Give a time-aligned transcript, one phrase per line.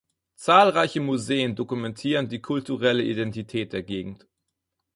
[0.35, 4.27] Zahlreiche Museen dokumentieren die kulturelle Identität der Gegend.